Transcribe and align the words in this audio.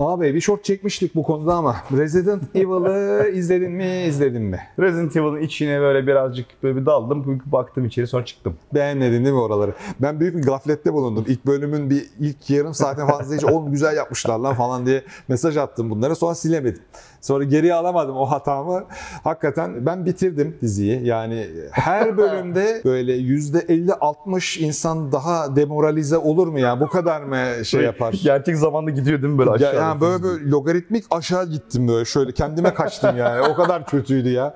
Abi 0.00 0.34
bir 0.34 0.40
short 0.40 0.64
çekmiştik 0.64 1.14
bu 1.14 1.22
konuda 1.22 1.54
ama 1.54 1.76
Resident 1.92 2.42
Evil'ı 2.54 3.30
izledin 3.34 3.72
mi 3.72 4.04
izledin 4.08 4.42
mi? 4.42 4.60
Resident 4.78 5.16
Evil'ın 5.16 5.40
içine 5.40 5.80
böyle 5.80 6.06
birazcık 6.06 6.46
böyle 6.62 6.80
bir 6.80 6.86
daldım. 6.86 7.42
Baktım 7.46 7.84
içeri 7.84 8.06
sonra 8.06 8.24
çıktım. 8.24 8.56
Beğenmedin 8.74 9.24
değil 9.24 9.34
mi 9.34 9.40
oraları? 9.40 9.74
Ben 10.02 10.20
büyük 10.20 10.36
bir 10.36 10.42
gaflette 10.42 10.92
bulundum. 10.92 11.24
İlk 11.28 11.46
bölümün 11.46 11.90
bir 11.90 12.06
ilk 12.20 12.50
yarım 12.50 12.74
saatten 12.74 13.06
fazla 13.06 13.36
hiç 13.36 13.44
oğlum 13.50 13.70
güzel 13.70 13.96
yapmışlar 13.96 14.38
lan 14.38 14.54
falan 14.54 14.86
diye 14.86 15.04
mesaj 15.28 15.56
attım 15.56 15.90
bunlara. 15.90 16.14
Sonra 16.14 16.34
silemedim. 16.34 16.82
Sonra 17.24 17.44
geriye 17.44 17.74
alamadım 17.74 18.16
o 18.16 18.26
hatamı. 18.30 18.84
Hakikaten 19.24 19.86
ben 19.86 20.06
bitirdim 20.06 20.56
diziyi. 20.62 21.06
Yani 21.06 21.46
her 21.70 22.16
bölümde 22.16 22.80
böyle 22.84 23.16
%50-60 23.18 24.58
insan 24.60 25.12
daha 25.12 25.56
demoralize 25.56 26.16
olur 26.18 26.46
mu 26.48 26.58
ya? 26.60 26.80
Bu 26.80 26.88
kadar 26.88 27.22
mı 27.22 27.64
şey 27.64 27.82
yapar? 27.82 28.14
Gerçek 28.22 28.56
zamanda 28.56 28.90
gidiyor 28.90 29.22
değil 29.22 29.32
mi 29.32 29.38
böyle 29.38 29.50
Ya, 29.50 29.54
aşağı? 29.56 29.74
yani 29.74 30.00
böyle 30.00 30.22
böyle 30.22 30.50
logaritmik 30.50 31.04
aşağı 31.10 31.46
gittim 31.50 31.88
böyle 31.88 32.04
şöyle 32.04 32.32
kendime 32.32 32.74
kaçtım 32.74 33.16
yani 33.16 33.40
o 33.40 33.54
kadar 33.54 33.86
kötüydü 33.86 34.28
ya. 34.28 34.54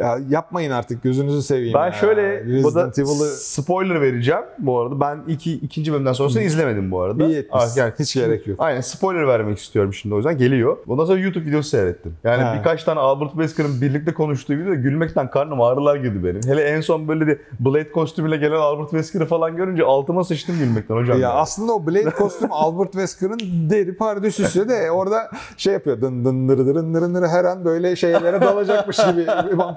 Ya 0.00 0.18
yapmayın 0.30 0.70
artık 0.70 1.02
gözünüzü 1.02 1.42
seveyim 1.42 1.74
Ben 1.74 1.86
ya. 1.86 1.92
şöyle 1.92 2.44
bu 2.64 2.74
da 2.74 2.80
Evil'ı 2.98 3.26
spoiler 3.36 4.00
vereceğim 4.00 4.42
bu 4.58 4.80
arada. 4.80 5.00
Ben 5.00 5.18
iki, 5.28 5.52
ikinci 5.52 5.92
bölümden 5.92 6.12
sonrasını 6.12 6.42
izlemedim 6.42 6.90
bu 6.90 7.00
arada. 7.00 7.24
iyi 7.26 7.36
etmişsin. 7.36 7.80
Ah, 7.82 7.90
Hiç 7.98 8.14
gerek 8.14 8.46
yok. 8.46 8.56
Aynen 8.62 8.80
spoiler 8.80 9.26
vermek 9.26 9.58
istiyorum 9.58 9.94
şimdi 9.94 10.14
o 10.14 10.18
yüzden 10.18 10.38
geliyor. 10.38 10.76
Ondan 10.88 11.04
sonra 11.04 11.18
YouTube 11.20 11.44
videosu 11.44 11.68
seyrettim. 11.68 12.14
Yani 12.24 12.42
Ha. 12.42 12.54
birkaç 12.58 12.84
tane 12.84 13.00
Albert 13.00 13.30
Wesker'ın 13.30 13.80
birlikte 13.80 14.14
konuştuğu 14.14 14.52
video 14.52 14.74
gülmekten 14.74 15.30
karnım 15.30 15.60
ağrılar 15.60 15.96
girdi 15.96 16.24
benim. 16.24 16.40
Hele 16.46 16.62
en 16.62 16.80
son 16.80 17.08
böyle 17.08 17.26
de 17.26 17.38
Blade 17.60 17.92
kostümüyle 17.92 18.36
gelen 18.36 18.56
Albert 18.56 18.90
Wesker'ı 18.90 19.26
falan 19.26 19.56
görünce 19.56 19.82
altıma 19.84 20.24
sıçtım 20.24 20.58
gülmekten 20.58 20.94
hocam. 20.96 21.16
Ya 21.20 21.28
ya. 21.28 21.34
aslında 21.34 21.72
o 21.72 21.86
Blade 21.86 22.10
kostüm 22.10 22.48
Albert 22.52 22.92
Wesker'ın 22.92 23.38
deri 23.70 23.96
pardösüsü 23.96 24.68
de 24.68 24.90
orada 24.90 25.30
şey 25.56 25.72
yapıyor. 25.72 26.00
Dın 26.00 26.24
dın 26.24 26.48
dırı 26.48 26.66
dırın 26.66 26.94
dırın 26.94 27.14
dırı 27.14 27.28
her 27.28 27.44
an 27.44 27.64
böyle 27.64 27.96
şeylere 27.96 28.40
dalacakmış 28.40 28.96
gibi, 28.96 29.26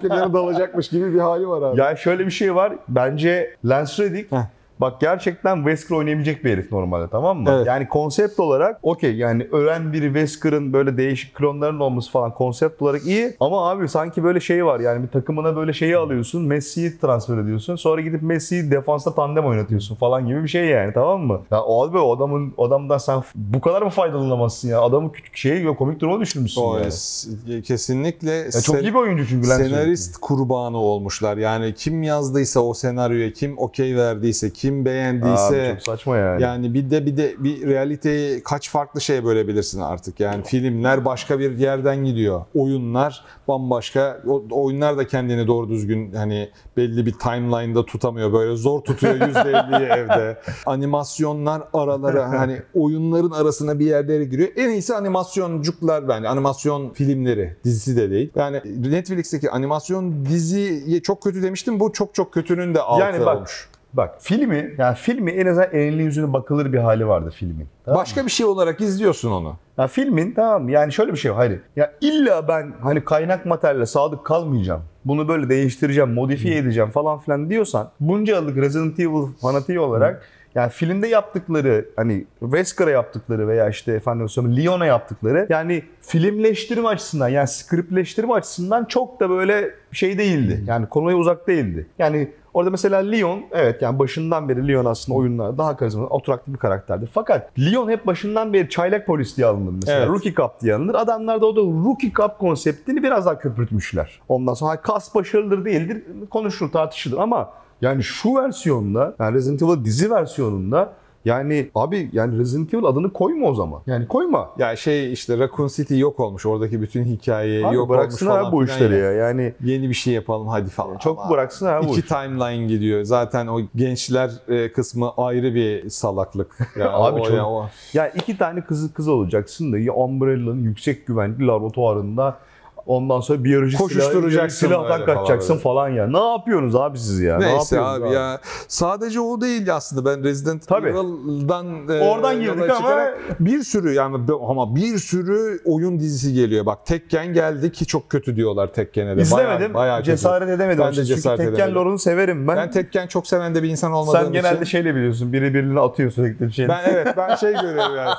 vampirlere 0.09 0.33
dalacakmış 0.33 0.89
gibi 0.89 1.13
bir 1.13 1.19
hali 1.19 1.47
var 1.47 1.61
abi. 1.61 1.79
Ya 1.79 1.95
şöyle 1.95 2.25
bir 2.25 2.31
şey 2.31 2.55
var. 2.55 2.73
Bence 2.87 3.55
Lance 3.65 4.03
Reddick. 4.03 4.33
Bak 4.79 5.01
gerçekten 5.01 5.55
Wesker 5.55 5.95
oynayabilecek 5.95 6.45
bir 6.45 6.51
herif 6.51 6.71
normalde 6.71 7.07
tamam 7.09 7.37
mı? 7.41 7.49
Evet. 7.55 7.67
Yani 7.67 7.87
konsept 7.87 8.39
olarak 8.39 8.79
okey 8.83 9.15
yani 9.15 9.47
ölen 9.51 9.93
biri 9.93 10.05
Wesker'ın 10.05 10.73
böyle 10.73 10.97
değişik 10.97 11.35
klonların 11.35 11.79
olması 11.79 12.11
falan 12.11 12.33
konsept 12.33 12.81
olarak 12.81 13.05
iyi. 13.05 13.35
Ama 13.39 13.69
abi 13.69 13.89
sanki 13.89 14.23
böyle 14.23 14.39
şey 14.39 14.65
var 14.65 14.79
yani 14.79 15.03
bir 15.03 15.07
takımına 15.07 15.55
böyle 15.55 15.73
şeyi 15.73 15.97
alıyorsun 15.97 16.41
Messi'yi 16.41 16.99
transfer 16.99 17.37
ediyorsun. 17.37 17.75
Sonra 17.75 18.01
gidip 18.01 18.21
Messi'yi 18.21 18.71
defansta 18.71 19.15
tandem 19.15 19.45
oynatıyorsun 19.45 19.95
falan 19.95 20.27
gibi 20.27 20.43
bir 20.43 20.47
şey 20.47 20.65
yani 20.65 20.93
tamam 20.93 21.21
mı? 21.21 21.41
Ya 21.51 21.57
abi 21.57 21.97
o 21.97 22.15
adamın 22.15 22.53
o 22.57 22.67
adamdan 22.67 22.97
sen 22.97 23.23
bu 23.35 23.61
kadar 23.61 23.81
mı 23.81 23.89
faydalanamazsın 23.89 24.69
ya? 24.69 24.81
Adamı 24.81 25.11
küçük 25.11 25.37
şey 25.37 25.65
komik 25.65 25.99
duruma 25.99 26.19
düşürmüşsün 26.19 26.61
O, 26.61 26.77
yani. 26.77 27.63
kesinlikle 27.63 28.31
Ya 28.31 28.51
çok 28.51 28.81
iyi 28.81 28.93
bir 28.93 28.99
oyuncu 28.99 29.27
çünkü 29.27 29.47
senarist 29.47 30.17
kurbanı 30.17 30.77
olmuşlar. 30.77 31.37
Yani 31.37 31.73
kim 31.73 32.03
yazdıysa 32.03 32.59
o 32.59 32.73
senaryoya, 32.73 33.33
kim 33.33 33.57
okey 33.57 33.95
verdiyse, 33.95 34.49
kim 34.49 34.64
beğendiyse 34.73 35.69
Abi 35.69 35.73
çok 35.73 35.81
saçma 35.81 36.17
yani. 36.17 36.41
Yani 36.41 36.73
bir 36.73 36.89
de 36.89 37.05
bir 37.05 37.17
de 37.17 37.35
bir 37.37 37.67
realiteyi 37.67 38.43
kaç 38.43 38.69
farklı 38.69 39.01
şeye 39.01 39.25
bölebilirsin 39.25 39.81
artık. 39.81 40.19
Yani 40.19 40.43
filmler 40.43 41.05
başka 41.05 41.39
bir 41.39 41.57
yerden 41.57 42.05
gidiyor. 42.05 42.45
Oyunlar 42.55 43.23
bambaşka. 43.47 44.21
O, 44.27 44.43
oyunlar 44.51 44.97
da 44.97 45.07
kendini 45.07 45.47
doğru 45.47 45.69
düzgün 45.69 46.13
hani 46.13 46.49
belli 46.77 47.05
bir 47.05 47.13
timeline'da 47.13 47.85
tutamıyor. 47.85 48.33
Böyle 48.33 48.55
zor 48.55 48.81
tutuyor 48.81 49.15
%50'yi 49.15 49.85
evde. 49.99 50.37
Animasyonlar 50.65 51.63
aralara 51.73 52.29
hani 52.29 52.61
oyunların 52.73 53.31
arasına 53.31 53.79
bir 53.79 53.85
yerlere 53.85 54.25
giriyor. 54.25 54.49
En 54.55 54.69
iyisi 54.69 54.95
animasyoncuklar 54.95 56.07
bence. 56.07 56.27
Animasyon 56.27 56.93
filmleri. 56.93 57.55
Dizisi 57.63 57.97
de 57.97 58.11
değil. 58.11 58.31
Yani 58.35 58.61
Netflix'teki 58.65 59.51
animasyon 59.51 60.25
diziye 60.25 61.01
çok 61.01 61.23
kötü 61.23 61.43
demiştim. 61.43 61.79
Bu 61.79 61.93
çok 61.93 62.13
çok 62.13 62.33
kötünün 62.33 62.75
de 62.75 62.81
altı 62.81 63.01
Yani 63.01 63.25
bak, 63.25 63.37
olmuş. 63.37 63.69
Bak 63.97 64.15
filmi 64.19 64.75
yani 64.77 64.95
filmi 64.95 65.31
en 65.31 65.45
azından 65.45 65.69
elinin 65.73 66.03
yüzüne 66.03 66.33
bakılır 66.33 66.73
bir 66.73 66.77
hali 66.77 67.07
vardı 67.07 67.31
filmin. 67.35 67.67
Tamam 67.85 67.97
mı? 67.97 68.01
Başka 68.01 68.25
bir 68.25 68.31
şey 68.31 68.45
olarak 68.45 68.81
izliyorsun 68.81 69.31
onu. 69.31 69.55
Ya 69.77 69.87
filmin 69.87 70.31
tamam 70.31 70.63
mı? 70.63 70.71
yani 70.71 70.93
şöyle 70.93 71.11
bir 71.11 71.17
şey 71.17 71.31
var. 71.31 71.37
Hayır. 71.37 71.59
Ya 71.75 71.93
illa 72.01 72.47
ben 72.47 72.73
hani 72.81 73.03
kaynak 73.03 73.45
materyale 73.45 73.85
sadık 73.85 74.25
kalmayacağım. 74.25 74.81
Bunu 75.05 75.27
böyle 75.27 75.49
değiştireceğim, 75.49 76.13
modifiye 76.13 76.57
edeceğim 76.57 76.89
falan 76.89 77.19
filan 77.19 77.49
diyorsan 77.49 77.89
bunca 77.99 78.35
yıllık 78.35 78.57
Resident 78.57 78.99
Evil 78.99 79.27
fanatiği 79.41 79.79
olarak 79.79 80.21
yani 80.55 80.69
filmde 80.69 81.07
yaptıkları 81.07 81.85
hani 81.95 82.25
Wesker'a 82.39 82.89
yaptıkları 82.89 83.47
veya 83.47 83.69
işte 83.69 83.91
efendim 83.91 84.29
söyleyeyim 84.29 84.65
Leon'a 84.65 84.85
yaptıkları 84.85 85.47
yani 85.49 85.83
filmleştirme 86.01 86.87
açısından 86.87 87.29
yani 87.29 87.47
skriptleştirme 87.47 88.33
açısından 88.33 88.85
çok 88.85 89.19
da 89.19 89.29
böyle 89.29 89.71
şey 89.91 90.17
değildi. 90.17 90.63
Yani 90.67 90.89
konuya 90.89 91.17
uzak 91.17 91.47
değildi. 91.47 91.87
Yani 91.99 92.29
Orada 92.55 92.69
mesela 92.69 92.99
Leon 92.99 93.45
evet 93.51 93.81
yani 93.81 93.99
başından 93.99 94.49
beri 94.49 94.67
Leon 94.67 94.85
aslında 94.85 95.17
oyunlarda 95.17 95.57
daha 95.57 95.77
karizmatik, 95.77 96.11
oturaklı 96.11 96.53
bir 96.53 96.57
karakterdi. 96.57 97.07
Fakat 97.13 97.59
Leon 97.59 97.89
hep 97.89 98.07
başından 98.07 98.53
beri 98.53 98.69
çaylak 98.69 99.05
polis 99.05 99.37
diye 99.37 99.47
alınır 99.47 99.71
mesela. 99.71 99.99
Evet. 99.99 100.09
Rookie 100.09 100.33
Cup 100.33 100.61
diye 100.61 100.75
alınır. 100.75 100.95
Adamlar 100.95 101.41
da 101.41 101.45
o 101.45 101.55
da 101.55 101.61
Rookie 101.61 102.11
Cup 102.11 102.39
konseptini 102.39 103.03
biraz 103.03 103.25
daha 103.25 103.39
köpürtmüşler. 103.39 104.19
Ondan 104.27 104.53
sonra 104.53 104.81
kas 104.81 105.15
başarılıdır 105.15 105.65
değildir 105.65 106.03
konuşulur 106.29 106.71
tartışılır 106.71 107.17
ama 107.17 107.53
yani 107.81 108.03
şu 108.03 108.35
versiyonda 108.35 109.15
yani 109.19 109.35
Resident 109.35 109.61
Evil 109.61 109.85
dizi 109.85 110.11
versiyonunda 110.11 110.93
yani 111.25 111.69
abi 111.75 112.09
yani 112.13 112.39
Resident 112.39 112.73
Evil 112.73 112.83
adını 112.85 113.13
koyma 113.13 113.47
o 113.47 113.53
zaman. 113.53 113.81
Yani 113.87 114.07
koyma. 114.07 114.49
Ya 114.57 114.75
şey 114.75 115.13
işte 115.13 115.37
Raccoon 115.37 115.67
City 115.67 115.99
yok 115.99 116.19
olmuş. 116.19 116.45
Oradaki 116.45 116.81
bütün 116.81 117.03
hikaye 117.05 117.65
Abi 117.67 117.75
yok 117.75 117.91
olmuş 117.91 118.15
falan 118.19 118.51
bu 118.51 118.63
işleri 118.63 118.93
ya. 118.93 118.99
ya. 118.99 119.11
Yani 119.11 119.53
Yeni 119.63 119.89
bir 119.89 119.93
şey 119.93 120.13
yapalım 120.13 120.47
hadi 120.47 120.69
falan. 120.69 120.97
çok 120.97 121.19
Ama 121.19 121.29
bıraksın 121.29 121.65
abi 121.65 121.87
bu 121.87 121.91
İki 121.91 121.99
iş. 121.99 122.05
timeline 122.07 122.67
gidiyor. 122.67 123.03
Zaten 123.03 123.47
o 123.47 123.61
gençler 123.75 124.31
e, 124.47 124.71
kısmı 124.71 125.11
ayrı 125.17 125.55
bir 125.55 125.89
salaklık. 125.89 126.57
Ya 126.79 126.91
Abi 126.93 127.19
o, 127.21 127.23
çok- 127.23 127.33
ya 127.37 127.45
o. 127.49 127.69
Ya 127.93 128.07
iki 128.09 128.37
tane 128.37 128.61
kızı 128.61 128.93
kız 128.93 129.07
olacaksın 129.07 129.73
da 129.73 129.77
ya 129.79 129.93
Umbrella'nın 129.93 130.63
yüksek 130.63 131.07
güvenli 131.07 131.47
laboratuvarında 131.47 132.37
ondan 132.85 133.19
sonra 133.19 133.43
biyoloji 133.43 133.77
Koşuşturacaksın 133.77 134.67
silah, 134.67 134.87
falan 134.87 135.05
kaçacaksın 135.05 135.57
falan 135.57 135.89
ya. 135.89 136.07
Ne 136.07 136.19
yapıyorsunuz 136.31 136.75
abi 136.75 136.99
siz 136.99 137.19
ya? 137.19 137.37
ne 137.37 137.45
Neyse 137.47 137.75
yapıyorsunuz 137.75 138.07
abi, 138.09 138.15
ya 138.15 138.39
sadece 138.67 139.19
o 139.19 139.41
değil 139.41 139.75
aslında 139.75 140.05
ben 140.15 140.23
Resident 140.23 140.67
Tabii. 140.67 140.87
Evil'dan 140.89 141.89
e, 141.89 142.09
Oradan 142.09 142.39
girdik 142.41 142.59
yola 142.59 142.77
ama- 142.77 143.13
bir 143.39 143.63
sürü 143.63 143.93
yani 143.93 144.17
ama 144.49 144.75
bir 144.75 144.97
sürü 144.97 145.59
oyun 145.65 145.99
dizisi 145.99 146.33
geliyor. 146.33 146.65
Bak 146.65 146.85
Tekken 146.85 147.33
geldi 147.33 147.71
ki 147.71 147.85
çok 147.85 148.09
kötü 148.09 148.35
diyorlar 148.35 148.73
Tekken'e 148.73 149.17
de. 149.17 149.21
İzlemedim. 149.21 149.59
Bayağı, 149.59 149.73
bayağı 149.73 149.97
kötü. 149.97 150.05
cesaret 150.11 150.49
edemedim. 150.49 150.79
Ben 150.83 150.91
de 150.91 150.95
Çünkü 150.95 151.07
cesaret 151.07 151.37
Tekken 151.37 151.53
edemedim. 151.53 151.75
lore'unu 151.75 151.99
severim 151.99 152.47
ben. 152.47 152.57
Ben 152.57 152.71
Tekken 152.71 153.07
çok 153.07 153.27
seven 153.27 153.55
de 153.55 153.63
bir 153.63 153.69
insan 153.69 153.91
olmadığım 153.91 154.23
Sen 154.23 154.33
genelde 154.33 154.55
için. 154.55 154.65
şeyle 154.65 154.95
biliyorsun. 154.95 155.33
Biri 155.33 155.53
birini 155.53 155.79
atıyor 155.79 156.11
sürekli 156.11 156.47
bir 156.47 156.51
şey. 156.51 156.67
Ben 156.67 156.83
evet 156.89 157.07
ben 157.17 157.35
şey 157.35 157.51
görüyorum 157.53 157.95
yani. 157.97 158.13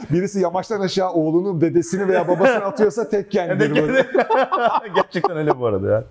Birisi 0.10 0.40
yamaçtan 0.40 0.80
aşağı 0.80 1.12
oğlunun 1.12 1.60
dedesini 1.60 2.08
veya 2.08 2.28
babasını 2.28 2.64
atıyorsa 2.64 3.08
Tekken'dir 3.58 3.88
bu. 3.88 4.94
Gerçekten 4.94 5.36
öyle 5.36 5.60
bu 5.60 5.66
arada 5.66 5.88
ya. 5.90 6.04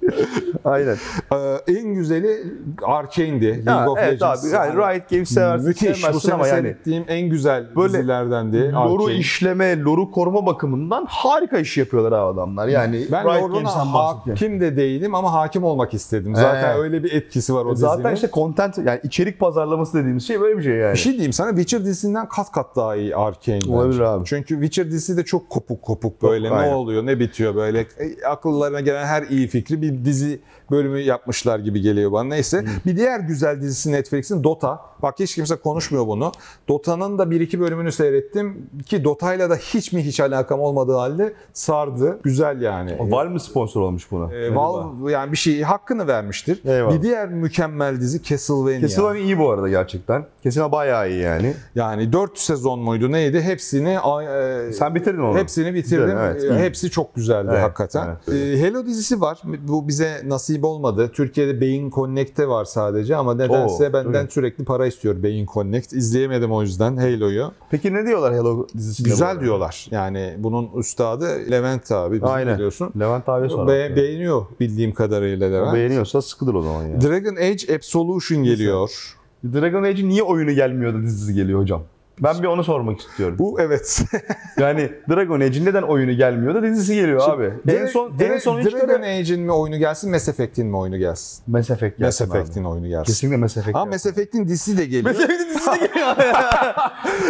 Aynen. 0.65 0.97
Ee, 1.33 1.37
en 1.73 1.93
güzeli 1.93 2.43
Arkane'di. 2.83 3.65
League 3.65 3.89
of 3.89 3.97
evet 4.01 4.13
Legends. 4.21 4.45
abi. 4.45 4.53
Yani 4.53 4.73
Riot 4.75 5.09
Games 5.09 5.29
seversin 5.29 5.67
Müthiş. 5.67 6.13
Bu 6.13 6.19
sene 6.19 6.33
ama 6.33 6.47
yani 6.47 6.61
seyrettiğim 6.61 7.03
en 7.07 7.29
güzel 7.29 7.75
Böyle 7.75 7.93
dizilerdendi. 7.93 8.71
loru 8.71 9.09
işleme, 9.11 9.79
loru 9.81 10.11
koruma 10.11 10.45
bakımından 10.45 11.05
harika 11.09 11.57
iş 11.57 11.77
yapıyorlar 11.77 12.11
abi 12.11 12.33
adamlar. 12.39 12.67
Yani 12.67 13.05
Ben 13.11 13.23
Riot 13.25 13.53
Games'ten 13.53 13.85
hakim 13.85 14.61
de 14.61 14.77
değilim 14.77 15.15
ama 15.15 15.33
hakim 15.33 15.63
olmak 15.63 15.93
istedim. 15.93 16.35
Zaten 16.35 16.75
Ee. 16.75 16.79
öyle 16.79 17.03
bir 17.03 17.11
etkisi 17.11 17.53
var 17.53 17.65
o 17.65 17.71
dizinin. 17.75 17.89
Zaten 17.91 18.15
işte 18.15 18.29
content 18.33 18.77
yani 18.77 18.99
içerik 19.03 19.39
pazarlaması 19.39 19.97
dediğimiz 19.97 20.27
şey 20.27 20.41
böyle 20.41 20.57
bir 20.57 20.63
şey 20.63 20.73
yani. 20.75 20.93
bir 20.93 20.97
şey 20.99 21.13
diyeyim 21.13 21.33
sana 21.33 21.49
Witcher 21.49 21.79
dizisinden 21.81 22.29
kat 22.29 22.51
kat 22.51 22.75
daha 22.75 22.95
iyi 22.95 23.15
Arcane 23.15 23.59
bence. 23.61 23.71
Olabilir 23.73 23.99
abi. 23.99 24.25
Çünkü 24.25 24.53
Witcher 24.53 24.85
dizisi 24.91 25.17
de 25.17 25.25
çok 25.25 25.49
kopuk 25.49 25.81
kopuk 25.81 26.21
böyle 26.23 26.49
ne 26.49 26.53
aynen. 26.53 26.73
oluyor 26.73 27.05
ne 27.05 27.19
bitiyor 27.19 27.28
böyle 27.39 27.79
E, 27.79 28.25
akıllarına 28.25 28.79
gelen 28.81 29.05
her 29.05 29.23
iyi 29.23 29.47
fikri 29.47 29.81
bir 29.81 30.05
dizi 30.05 30.39
bölümü 30.71 30.99
yapmışlar 30.99 31.59
gibi 31.59 31.81
geliyor 31.81 32.11
bana. 32.11 32.29
Neyse 32.29 32.65
bir 32.85 32.97
diğer 32.97 33.19
güzel 33.19 33.61
dizisi 33.61 33.91
Netflix'in 33.91 34.43
Dota. 34.43 34.79
Bak 35.01 35.15
hiç 35.19 35.35
kimse 35.35 35.55
konuşmuyor 35.55 36.07
bunu. 36.07 36.31
Dota'nın 36.67 37.17
da 37.17 37.31
bir 37.31 37.41
iki 37.41 37.59
bölümünü 37.59 37.91
seyrettim 37.91 38.69
ki 38.85 39.03
Dota'yla 39.03 39.49
da 39.49 39.55
hiç 39.55 39.93
mi 39.93 40.01
hiç 40.05 40.19
alakam 40.19 40.59
olmadığı 40.59 40.93
halde 40.95 41.33
sardı. 41.53 42.19
Güzel 42.23 42.61
yani. 42.61 42.97
Valve 42.99 43.29
mi 43.29 43.39
sponsor 43.39 43.81
olmuş 43.81 44.11
buna? 44.11 44.33
Ee, 44.35 44.55
Valve 44.55 45.11
yani 45.11 45.31
bir 45.31 45.37
şey 45.37 45.61
hakkını 45.61 46.07
vermiştir. 46.07 46.61
Eyvallah. 46.65 46.95
Bir 46.97 47.01
diğer 47.01 47.29
mükemmel 47.29 48.01
dizi 48.01 48.23
Castlevania. 48.23 48.79
Castlevania 48.81 49.19
iyi 49.21 49.39
bu 49.39 49.49
arada 49.51 49.69
gerçekten. 49.69 50.25
Castlevania 50.43 50.71
bayağı 50.71 51.09
iyi 51.09 51.21
yani. 51.21 51.53
Yani 51.75 52.13
4 52.13 52.39
sezon 52.39 52.79
muydu 52.79 53.11
neydi? 53.11 53.41
Hepsini 53.41 53.89
e, 53.89 54.73
Sen 54.73 54.95
bitirdin 54.95 55.19
onu. 55.19 55.37
hepsini 55.37 55.73
bitirdim. 55.73 56.17
Evet, 56.17 56.43
Ee, 56.43 56.47
iyi. 56.47 56.53
Hepsi 56.59 56.89
çok 56.91 57.15
güzeldi 57.19 57.47
Evet, 57.51 57.61
hakikaten. 57.63 58.17
evet. 58.27 58.59
Ee, 58.59 58.61
Halo 58.69 58.85
dizisi 58.85 59.21
var. 59.21 59.41
Bu 59.67 59.87
bize 59.87 60.21
nasip 60.25 60.63
olmadı. 60.65 61.11
Türkiye'de 61.13 61.61
Beyin 61.61 61.89
Connect'te 61.89 62.47
var 62.47 62.65
sadece 62.65 63.15
ama 63.15 63.33
nedense 63.33 63.87
Oo, 63.89 63.93
benden 63.93 64.15
öyle. 64.15 64.29
sürekli 64.29 64.63
para 64.65 64.87
istiyor 64.87 65.23
Beyin 65.23 65.45
Connect. 65.53 65.93
İzleyemedim 65.93 66.51
o 66.51 66.61
yüzden 66.61 66.97
Halo'yu. 66.97 67.51
Peki 67.71 67.93
ne 67.93 68.05
diyorlar 68.05 68.33
Hello 68.33 68.67
dizisinde? 68.77 69.09
Güzel 69.09 69.39
diyorlar. 69.39 69.87
Yani 69.91 70.35
bunun 70.37 70.69
üstadı 70.77 71.25
Levent 71.51 71.91
abi 71.91 72.15
bizim 72.15 72.27
Aynen. 72.27 72.53
biliyorsun. 72.55 72.91
Levent 72.99 73.29
abi 73.29 73.49
sor. 73.49 73.67
Be- 73.67 73.95
beğeniyor 73.95 74.45
bildiğim 74.59 74.93
kadarıyla 74.93 75.47
Levent. 75.47 75.73
Beğeniyorsa 75.75 76.21
sıkıdır 76.21 76.53
o 76.53 76.61
zaman 76.61 76.83
ya. 76.85 77.01
Dragon 77.01 77.35
Age 77.35 77.75
Absolution 77.75 78.43
geliyor. 78.43 79.15
Dragon 79.53 79.83
Age'in 79.83 80.09
niye 80.09 80.23
oyunu 80.23 80.51
gelmiyor 80.51 80.93
da 80.93 81.01
dizisi 81.01 81.33
geliyor 81.33 81.59
hocam? 81.61 81.81
Ben 82.23 82.41
bir 82.43 82.47
onu 82.47 82.63
sormak 82.63 82.99
istiyorum. 82.99 83.35
Bu 83.39 83.61
evet. 83.61 84.01
Yani 84.57 84.91
Dragon 85.09 85.39
Age'in 85.39 85.65
neden 85.65 85.81
oyunu 85.81 86.11
gelmiyor 86.11 86.55
da 86.55 86.63
dizisi 86.63 86.95
geliyor 86.95 87.29
abi. 87.29 87.53
en 87.71 87.85
son 87.85 88.13
en 88.19 88.37
son 88.37 88.59
hiç 88.59 88.73
Dragon 88.73 89.01
Age'in 89.01 89.41
mi 89.41 89.51
oyunu 89.51 89.77
gelsin, 89.77 90.11
Mass 90.11 90.29
Effect'in 90.29 90.67
mi 90.67 90.77
oyunu 90.77 90.97
gelsin? 90.97 91.43
Mass 91.47 91.69
Effect 91.69 91.99
Mass 91.99 92.19
gelsin 92.19 92.31
abi. 92.31 92.37
Effect'in 92.37 92.63
oyunu 92.63 92.87
gelsin. 92.87 93.03
Kesinlikle 93.03 93.37
Mass 93.37 93.57
Effect. 93.57 93.75
Ama. 93.75 93.85
Mass 93.85 94.05
Effect'in 94.05 94.47
dizisi 94.47 94.77
de 94.77 94.85
geliyor. 94.85 95.15
Mass 95.15 95.23
Effect'in 95.23 95.49
dizisi 95.49 95.79
geliyor. 95.79 96.15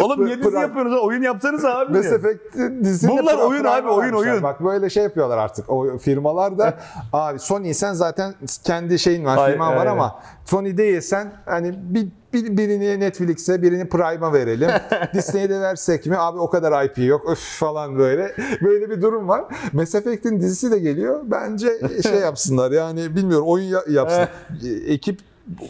Oğlum 0.00 0.26
niye 0.26 0.38
dizi 0.42 0.56
yapıyorsunuz? 0.56 0.98
Oyun 1.02 1.22
yapsanız 1.22 1.64
abi. 1.64 1.96
Mass 1.96 2.06
Effect'in 2.06 2.84
dizisinde 2.84 3.12
Bunlar 3.12 3.38
oyun 3.38 3.64
abi, 3.64 3.88
oyun, 3.88 4.12
oyun. 4.12 4.42
Bak 4.42 4.64
böyle 4.64 4.90
şey 4.90 5.02
yapıyorlar 5.02 5.38
artık. 5.38 5.70
O 5.70 5.98
firmalar 5.98 6.58
da 6.58 6.78
abi 7.12 7.38
Sony 7.38 7.74
sen 7.74 7.92
zaten 7.92 8.34
kendi 8.64 8.98
şeyin 8.98 9.24
var, 9.24 9.50
firman 9.50 9.76
var 9.76 9.86
ama 9.86 10.22
Sony 10.44 10.76
değilsen 10.76 11.32
hani 11.46 11.74
bir, 11.76 12.08
bir- 12.34 12.56
birini 12.56 13.00
Netflix'e, 13.00 13.62
birini 13.62 13.88
Prime'a 13.88 14.32
verelim. 14.32 14.70
Disney'e 15.14 15.50
de 15.50 15.60
versek 15.60 16.06
mi? 16.06 16.16
Abi 16.18 16.38
o 16.38 16.50
kadar 16.50 16.84
IP 16.84 16.98
yok. 16.98 17.30
Öf 17.30 17.38
falan 17.38 17.98
böyle. 17.98 18.34
Böyle 18.62 18.90
bir 18.90 19.02
durum 19.02 19.28
var. 19.28 19.44
Mass 19.72 19.94
Effect'in 19.94 20.40
dizisi 20.40 20.70
de 20.70 20.78
geliyor. 20.78 21.20
Bence 21.24 21.68
şey 22.02 22.14
yapsınlar. 22.20 22.70
Yani 22.72 23.16
bilmiyorum 23.16 23.46
oyun 23.48 23.64
ya- 23.66 23.84
yapsın. 23.88 24.28
Ekip 24.86 25.18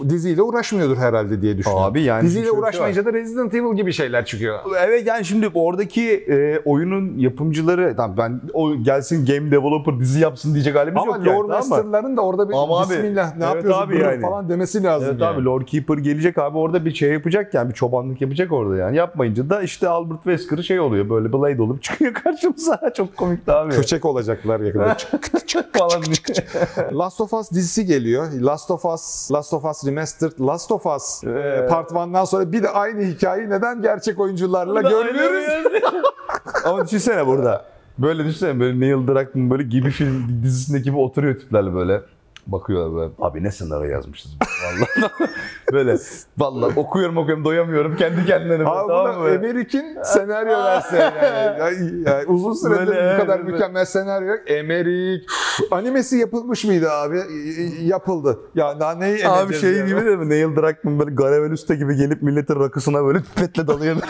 diziyle 0.09 0.43
uğraşmıyordur 0.43 0.97
herhalde 0.97 1.43
diye 1.43 1.59
düşünüyorum. 1.59 1.85
Abi 1.87 2.03
yani 2.03 2.25
diziyle 2.25 2.51
uğraşmayınca 2.51 3.05
da 3.05 3.13
Resident 3.13 3.55
Evil 3.55 3.77
gibi 3.77 3.93
şeyler 3.93 4.25
çıkıyor. 4.25 4.59
Evet 4.87 5.07
yani 5.07 5.25
şimdi 5.25 5.51
oradaki 5.55 6.11
e, 6.13 6.59
oyunun 6.65 7.19
yapımcıları 7.19 7.95
tamam 7.97 8.17
ben 8.17 8.41
o 8.53 8.77
gelsin 8.77 9.27
game 9.27 9.51
developer 9.51 10.01
dizi 10.01 10.21
yapsın 10.21 10.55
diyecek 10.55 10.77
halimiz 10.77 11.03
Ama 11.03 11.17
yok 11.17 11.27
yani. 11.27 11.43
Mı? 11.43 11.49
Master'ların 11.49 12.17
da 12.17 12.21
orada 12.21 12.49
bir 12.49 12.55
Ama 12.55 12.81
abi, 12.81 12.91
bismillah 12.91 13.37
ne 13.37 13.45
evet 13.45 13.55
yapıyorsun 13.55 13.83
abi 13.83 13.99
yani. 13.99 14.21
falan 14.21 14.49
demesi 14.49 14.83
lazım 14.83 15.09
Evet 15.11 15.21
yani. 15.21 15.37
abi 15.37 15.45
Lord 15.45 15.63
Keeper 15.63 15.99
gelecek 15.99 16.39
abi 16.39 16.59
orada 16.59 16.85
bir 16.85 16.95
şey 16.95 17.13
yapacak 17.13 17.55
yani 17.55 17.69
bir 17.69 17.75
çobanlık 17.75 18.21
yapacak 18.21 18.53
orada 18.53 18.77
yani. 18.77 18.97
Yapmayınca 18.97 19.51
da 19.51 19.63
işte 19.63 19.89
Albert 19.89 20.23
Wesker 20.25 20.63
şey 20.63 20.81
oluyor 20.81 21.11
böyle 21.11 21.33
Blade 21.33 21.63
olup 21.63 21.83
çıkıyor 21.83 22.15
karşımıza. 22.15 22.81
Çok 22.97 23.17
komikti 23.17 23.53
abi. 23.53 23.73
Köçek 23.73 24.05
olacaklar 24.05 24.61
yakında. 24.61 24.97
falan 25.73 26.03
diye. 26.03 26.45
Last 26.93 27.21
of 27.21 27.33
Us 27.33 27.51
dizisi 27.51 27.87
geliyor. 27.87 28.33
Last 28.33 28.71
of 28.71 28.85
Us, 28.85 29.33
Last 29.33 29.53
of 29.55 29.65
Us 29.65 29.70
Remastered, 29.87 30.41
Last 30.41 30.73
of 30.73 30.87
Us 30.87 31.25
Ee, 31.25 31.67
Part 31.71 31.91
1'dan 31.91 32.25
sonra 32.25 32.53
bir 32.53 32.63
de 32.63 32.69
aynı 32.69 33.03
hikayeyi 33.03 33.51
neden 33.51 33.83
gerçek 33.83 34.21
oyuncularla 34.21 34.83
görmüyoruz? 34.83 35.45
Ama 36.65 36.85
düşünsene 36.85 37.27
burada. 37.27 37.65
Böyle 37.99 38.25
düşünsene 38.25 38.61
böyle 38.61 38.81
Neil 38.81 39.07
Druckmann 39.07 39.51
böyle 39.51 39.63
gibi 39.63 39.91
film 39.91 40.43
dizisindeki 40.43 40.85
gibi 40.85 40.97
oturuyor 40.97 41.35
tiplerle 41.35 41.75
böyle. 41.75 42.03
Bakıyorlar 42.47 42.97
böyle. 42.97 43.13
Abi 43.19 43.45
ne 43.45 43.51
senaryo 43.51 43.91
yazmışız 43.91 44.37
vallahi. 44.41 45.11
böyle 45.73 45.97
vallahi 46.39 46.81
okuyorum 46.81 47.17
okuyorum 47.17 47.45
doyamıyorum 47.45 47.97
kendi 47.97 48.27
kendine. 48.27 48.51
böyle, 48.51 48.65
Abi 48.69 48.89
tamam 48.89 49.17
buna? 49.21 49.31
Emerik'in 49.31 49.99
senaryo 50.05 50.65
verse 50.65 50.97
yani. 50.97 51.15
Yani- 51.61 52.03
yani 52.07 52.27
uzun 52.27 52.53
süredir 52.53 52.87
Böyle, 52.87 53.15
bu 53.15 53.21
kadar 53.23 53.41
evet, 53.41 53.53
mükemmel 53.53 53.85
senaryo 53.85 54.29
yok. 54.29 54.41
Emerik. 54.47 55.25
Animesi 55.71 56.17
yapılmış 56.17 56.65
mıydı 56.65 56.91
abi? 56.91 57.21
Yapıldı. 57.81 58.39
Ya 58.55 58.81
daha 58.81 58.95
neyi 58.95 59.29
Abi 59.29 59.55
şey 59.55 59.73
yani? 59.73 59.89
gibi 59.89 60.05
de 60.05 60.17
mi? 60.17 60.29
Neil 60.29 60.57
Druckmann 60.57 60.99
böyle 60.99 61.15
Garavel 61.15 61.53
Usta 61.53 61.75
gibi 61.75 61.97
gelip 61.97 62.23
milletin 62.23 62.61
rakısına 62.61 63.05
böyle 63.05 63.19
pipetle 63.19 63.67
dalıyor. 63.67 63.97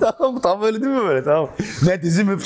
tamam 0.00 0.40
tam 0.40 0.62
öyle 0.62 0.82
değil 0.82 0.94
mi 0.94 1.02
böyle 1.08 1.24
tamam. 1.24 1.48
Ne 1.86 2.02
dizi 2.02 2.24
mi? 2.24 2.36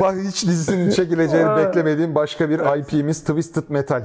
Bak 0.00 0.14
hiç 0.28 0.46
dizisinin 0.46 0.90
çekileceğini 0.90 1.56
beklemediğim 1.56 2.14
başka 2.14 2.50
bir 2.50 2.78
IP'miz 2.78 3.20
Twisted 3.20 3.64
Metal. 3.68 4.02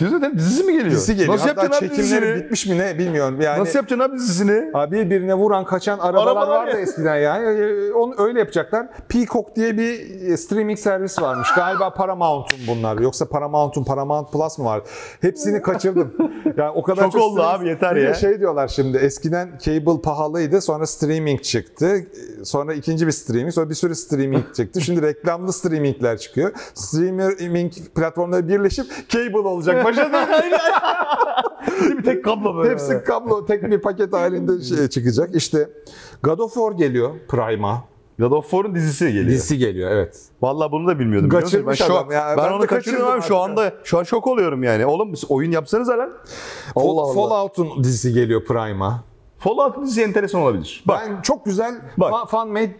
Zaten 0.00 0.38
dizisi 0.38 0.64
mi 0.64 0.72
geliyor? 0.72 0.90
Dizisi 0.90 1.16
geliyor. 1.16 1.34
Nasıl 1.34 1.48
Hatta 1.48 1.62
yapacaksın 1.62 1.86
abi 1.88 1.96
dizisini? 1.96 2.34
bitmiş 2.36 2.66
mi 2.66 2.78
ne 2.78 2.98
bilmiyorum. 2.98 3.40
Yani 3.40 3.60
Nasıl 3.60 3.78
yapacaksın 3.78 4.10
abi 4.10 4.18
dizisini? 4.18 4.70
Abi 4.74 4.96
birbirine 4.96 5.34
vuran 5.34 5.64
kaçan 5.64 5.98
arabalar 5.98 6.26
Arabalar 6.26 6.48
vardı 6.48 6.70
ya. 6.70 6.80
eskiden 6.80 7.16
yani. 7.16 7.46
Ee, 7.60 7.92
Onu 7.92 8.14
öyle 8.18 8.38
yapacaklar. 8.38 8.86
Peacock 9.08 9.56
diye 9.56 9.78
bir 9.78 10.20
e, 10.32 10.36
streaming 10.36 10.78
servis 10.78 11.22
varmış. 11.22 11.48
Galiba 11.56 11.94
Paramount'un 11.94 12.58
bunlar. 12.68 12.98
Yoksa 12.98 13.28
Paramount'un 13.28 13.84
Paramount 13.84 14.32
Plus 14.32 14.58
mı 14.58 14.64
var? 14.64 14.82
Hepsini 15.20 15.62
kaçırdım. 15.62 16.14
Yani 16.56 16.70
o 16.70 16.82
kadar 16.82 17.10
Çok 17.10 17.22
oldu 17.22 17.40
streaming- 17.40 17.56
abi, 17.60 17.68
yeter 17.68 17.96
ya. 17.96 18.14
Şey 18.14 18.40
diyorlar 18.40 18.68
şimdi 18.68 18.96
eskiden 18.98 19.58
cable 19.62 20.00
pahalıydı 20.02 20.60
sonra 20.60 20.86
streaming 20.86 21.42
çıktı. 21.42 21.96
Sonra 22.44 22.74
ikinci 22.74 23.06
bir 23.06 23.12
streaming 23.12 23.52
sonra 23.52 23.70
bir 23.70 23.74
sürü 23.74 23.94
streaming 23.94 24.54
çıktı. 24.56 24.80
Şimdi 24.80 25.02
reklamlı 25.02 25.52
streamingler 25.52 26.18
çıkıyor. 26.18 26.52
Streaming 26.74 27.72
platformları 27.94 28.48
birleşip 28.48 28.86
cable 29.08 29.38
olacak. 29.38 29.85
Başa 29.86 30.12
bir 30.12 32.02
tek 32.04 32.24
kablo 32.24 32.56
böyle. 32.56 32.70
Hepsi 32.70 33.02
kablo 33.04 33.46
tek 33.46 33.70
bir 33.70 33.80
paket 33.80 34.12
halinde 34.12 34.62
şey 34.76 34.88
çıkacak. 34.88 35.34
İşte 35.34 35.70
God 36.22 36.38
of 36.38 36.54
War 36.54 36.72
geliyor 36.72 37.10
Prime'a. 37.28 37.84
God 38.18 38.32
of 38.32 38.50
War'un 38.50 38.74
dizisi 38.74 39.06
geliyor. 39.06 39.26
Dizisi 39.26 39.58
geliyor 39.58 39.90
evet. 39.90 40.22
Vallahi 40.42 40.72
bunu 40.72 40.88
da 40.88 40.98
bilmiyordum. 40.98 41.28
Kaçırmış 41.28 41.80
ben 41.80 41.86
şu, 41.86 41.94
adam 41.94 42.10
ya. 42.10 42.34
Ben, 42.38 42.44
Ben 42.44 42.52
onu 42.52 42.66
kaçırdım 42.66 43.06
abi. 43.06 43.22
Şu 43.22 43.38
anda 43.38 43.72
şu 43.84 43.98
an 43.98 44.02
şok 44.02 44.26
oluyorum 44.26 44.62
yani. 44.62 44.86
Oğlum 44.86 45.12
oyun 45.28 45.50
yapsanız 45.50 45.88
lan. 45.88 46.10
Allah 46.76 47.00
Allah. 47.00 47.14
Fallout'un 47.14 47.84
dizisi 47.84 48.12
geliyor 48.12 48.44
Prime'a. 48.44 49.04
Fallout 49.46 49.82
dizisi 49.82 50.02
enteresan 50.02 50.40
olabilir. 50.40 50.82
Bak 50.86 51.02
Ben 51.08 51.22
çok 51.22 51.44
güzel 51.44 51.74
Bak. 51.96 52.12
fa- 52.12 52.26
fan 52.28 52.48
made 52.48 52.70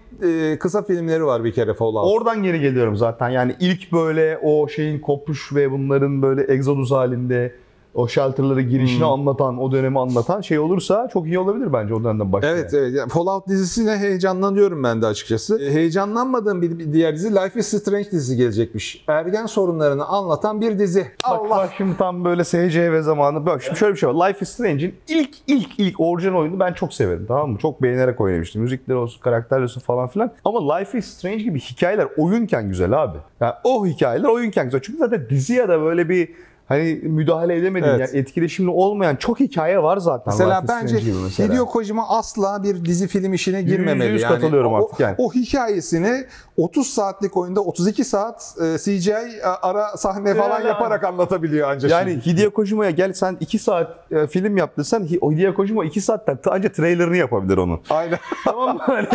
e, 0.52 0.58
kısa 0.58 0.82
filmleri 0.82 1.24
var 1.24 1.44
bir 1.44 1.52
kere 1.52 1.74
Fallout. 1.74 2.12
oradan 2.12 2.42
geri 2.42 2.60
geliyorum 2.60 2.96
zaten. 2.96 3.28
Yani 3.28 3.56
ilk 3.60 3.92
böyle 3.92 4.38
o 4.42 4.68
şeyin 4.68 4.98
kopuş 5.00 5.54
ve 5.54 5.70
bunların 5.70 6.22
böyle 6.22 6.52
egzodus 6.52 6.90
halinde 6.90 7.52
o 7.96 8.08
shelterlara 8.08 8.60
girişini 8.60 9.00
Hmm. 9.00 9.08
anlatan, 9.08 9.58
o 9.58 9.72
dönemi 9.72 10.00
anlatan 10.00 10.40
şey 10.40 10.58
olursa 10.58 11.08
çok 11.12 11.26
iyi 11.26 11.38
olabilir 11.38 11.72
bence 11.72 11.94
o 11.94 12.04
dönemden 12.04 12.32
başlayan. 12.32 12.56
Evet 12.56 12.74
evet. 12.74 12.94
Yani 12.94 13.08
Fallout 13.08 13.48
dizisine 13.48 13.96
heyecanlanıyorum 13.96 14.82
ben 14.84 15.02
de 15.02 15.06
açıkçası. 15.06 15.62
E, 15.62 15.72
Heyecanlanmadığım 15.72 16.62
bir, 16.62 16.78
bir 16.78 16.92
diğer 16.92 17.14
dizi 17.14 17.34
Life 17.34 17.60
is 17.60 17.66
Strange 17.68 18.10
dizisi 18.10 18.36
gelecekmiş. 18.36 19.04
Ergen 19.08 19.46
sorunlarını 19.46 20.06
anlatan 20.06 20.60
bir 20.60 20.78
dizi. 20.78 21.00
Bak, 21.00 21.40
Allah. 21.40 21.50
bak 21.50 21.70
şimdi 21.76 21.96
tam 21.96 22.24
böyle 22.24 22.44
SCV 22.44 23.00
zamanı. 23.02 23.46
Bak 23.46 23.62
şimdi 23.62 23.78
şöyle 23.78 23.94
bir 23.94 23.98
şey 23.98 24.08
var. 24.14 24.28
Life 24.28 24.38
is 24.42 24.48
Strange'in 24.48 24.94
ilk 25.08 25.30
ilk 25.46 25.68
ilk 25.78 26.00
orijinal 26.00 26.38
oyunu 26.38 26.60
ben 26.60 26.72
çok 26.72 26.94
severim 26.94 27.24
tamam 27.28 27.50
mı? 27.50 27.58
Çok 27.58 27.82
beğenerek 27.82 28.20
oynamıştım. 28.20 28.62
Müzikleri 28.62 28.98
olsun, 28.98 29.20
karakterler 29.20 29.62
olsun 29.62 29.80
falan 29.80 30.08
filan. 30.08 30.32
Ama 30.44 30.74
Life 30.74 30.98
is 30.98 31.06
Strange 31.06 31.42
gibi 31.42 31.60
hikayeler 31.60 32.08
oyunken 32.16 32.68
güzel 32.68 33.02
abi. 33.02 33.18
Yani 33.40 33.52
o 33.64 33.86
hikayeler 33.86 34.28
oyunken 34.28 34.64
güzel. 34.64 34.80
Çünkü 34.82 34.98
zaten 34.98 35.26
dizi 35.30 35.54
ya 35.54 35.68
da 35.68 35.80
böyle 35.80 36.08
bir 36.08 36.28
hani 36.66 37.00
müdahale 37.02 37.56
edemediğin 37.56 37.94
Evet. 37.94 38.08
yani 38.14 38.20
etkileşimli 38.20 38.70
olmayan 38.70 39.16
çok 39.16 39.40
hikaye 39.40 39.82
var 39.82 39.96
zaten. 39.96 40.34
Mesela 40.34 40.60
Life 40.60 40.68
bence 40.68 40.94
mesela. 41.24 41.52
Hideo 41.54 41.66
Kojima 41.66 42.08
asla 42.08 42.62
bir 42.62 42.84
dizi 42.84 43.06
film 43.08 43.34
işine 43.34 43.62
girmemeli. 43.62 44.20
yani. 44.20 44.32
katılıyorum 44.34 44.72
o, 44.72 44.76
artık 44.76 45.00
yani. 45.00 45.14
O 45.18 45.32
hikayesini 45.32 46.24
30 46.56 46.86
saatlik 46.86 47.36
oyunda 47.36 47.60
32 47.60 48.04
saat 48.04 48.54
e, 48.62 48.78
CGI 48.78 49.14
ara 49.62 49.96
sahne 49.96 50.34
falan 50.34 50.58
Yani- 50.58 50.68
yaparak 50.68 51.04
anlatabiliyor 51.04 51.70
ancak. 51.70 51.90
Yani 51.90 52.20
Hideo 52.26 52.50
Kojima'ya 52.50 52.90
gel 52.90 53.12
sen 53.12 53.36
2 53.40 53.58
saat 53.58 53.96
e, 54.12 54.26
film 54.26 54.56
yaptırsan 54.56 55.02
Hi- 55.02 55.18
o 55.20 55.32
Hideo 55.32 55.54
Kojima 55.54 55.84
2 55.84 56.00
saatten 56.00 56.38
ancak 56.50 56.74
trailerını 56.74 57.16
yapabilir 57.16 57.56
onun. 57.56 57.80
Aynen. 57.90 58.18
tamam 58.44 58.76
mı? 58.76 58.82
Hani 58.86 59.08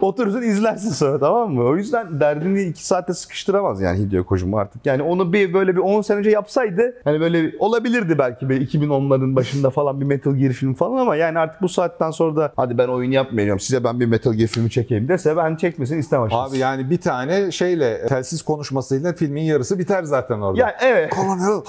oturursun 0.00 0.42
izlersin 0.42 0.90
sonra 0.90 1.18
tamam 1.18 1.54
mı? 1.54 1.62
O 1.64 1.76
yüzden 1.76 2.20
derdini 2.20 2.62
2 2.62 2.86
saatte 2.86 3.14
sıkıştıramaz 3.14 3.80
yani 3.80 3.98
Hideo 3.98 4.24
Kojima 4.24 4.60
artık. 4.60 4.86
Yani 4.86 5.02
onu 5.02 5.32
bir 5.32 5.54
böyle 5.54 5.72
bir 5.76 5.80
10 5.80 6.02
sene 6.02 6.18
önce 6.18 6.30
yapsaydı 6.30 6.94
hani 7.04 7.20
böyle 7.20 7.52
olabilirdi 7.58 8.18
belki 8.18 8.48
bir 8.48 8.68
2010'ların 8.68 9.36
başında 9.36 9.70
falan 9.70 10.00
bir 10.00 10.06
Metal 10.06 10.34
Gear 10.34 10.52
filmi 10.52 10.74
falan 10.74 10.96
ama 10.96 11.16
yani 11.16 11.38
artık 11.38 11.62
bu 11.62 11.68
saatten 11.68 12.10
sonra 12.10 12.36
da 12.36 12.52
hadi 12.56 12.78
ben 12.78 12.88
oyun 12.88 13.10
yapmayacağım 13.10 13.60
size 13.60 13.84
ben 13.84 14.00
bir 14.00 14.06
Metal 14.06 14.32
Gear 14.32 14.48
filmi 14.48 14.70
çekeyim 14.70 15.08
dese 15.08 15.36
ben 15.36 15.56
çekmesini 15.56 15.98
istemem. 15.98 16.28
Abi 16.32 16.58
yani 16.58 16.90
bir 16.90 17.00
tane 17.00 17.50
şeyle 17.50 18.06
telsiz 18.06 18.42
konuşmasıyla 18.42 19.12
filmin 19.12 19.42
yarısı 19.42 19.78
biter 19.78 20.02
zaten 20.02 20.40
orada. 20.40 20.60
ya 20.60 20.76
evet. 20.80 21.10
Kolonel. 21.10 21.62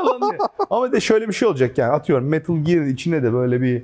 Ama 0.70 0.92
de 0.92 1.00
şöyle 1.00 1.28
bir 1.28 1.32
şey 1.32 1.48
olacak 1.48 1.78
yani 1.78 1.92
atıyorum 1.92 2.28
Metal 2.28 2.56
Gear'in 2.56 2.94
içine 2.94 3.22
de 3.22 3.32
böyle 3.32 3.60
bir 3.60 3.82